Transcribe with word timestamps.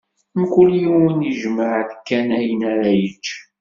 Mkul 0.39 0.69
yiwen 0.81 1.17
ijmeɛ-d 1.31 1.89
kan 2.07 2.27
ayen 2.37 2.61
ara 2.71 2.89
yečč. 2.99 3.27